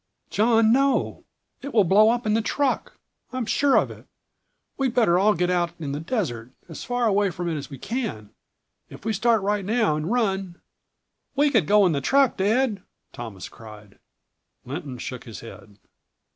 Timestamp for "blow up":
1.83-2.25